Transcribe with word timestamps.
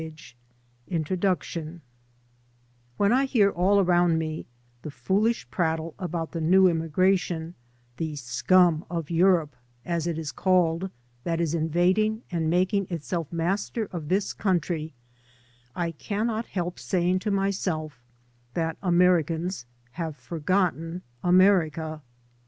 136 0.01 0.35
INTRODUCTION 0.95 1.63
¥ 1.67 1.75
X 1.75 1.81
THEN 2.97 3.11
I 3.11 3.25
hear 3.25 3.51
all 3.51 3.79
around 3.79 4.17
me 4.17 4.47
the 4.81 4.89
focdish 4.89 5.45
pnittle 5.49 5.75
W 5.91 5.93
about 5.99 6.31
the 6.31 6.41
new 6.41 6.67
immigration— 6.67 7.53
"the 7.97 8.15
scum 8.15 8.83
of 8.89 9.09
Europe/' 9.11 9.55
as 9.85 10.07
it 10.07 10.17
is 10.17 10.31
called— 10.31 10.89
^that 11.27 11.39
is 11.39 11.53
invading 11.53 12.23
and 12.31 12.49
making 12.49 12.87
itself 12.89 13.31
master 13.31 13.85
of 13.93 14.07
this 14.09 14.33
country, 14.33 14.95
I 15.75 15.91
cannot 15.91 16.47
help 16.47 16.79
saying 16.79 17.19
to 17.19 17.29
myself 17.29 18.01
that 18.55 18.77
Americans 18.81 19.67
have 19.91 20.17
forgotten 20.17 21.03
America. 21.23 22.01